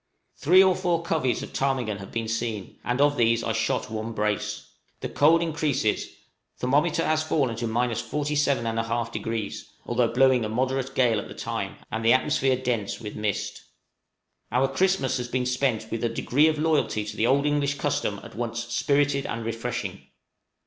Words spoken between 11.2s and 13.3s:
the time, and the atmosphere dense with